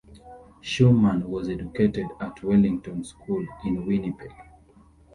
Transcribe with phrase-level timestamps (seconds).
[0.63, 4.33] Shewman was educated at Wellington School in Winnipeg.